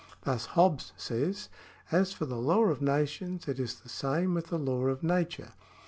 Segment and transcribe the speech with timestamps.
[0.23, 1.51] Thus Hobbes says:^"
[1.99, 5.49] As for the law of nations, it is the same with the law of nature.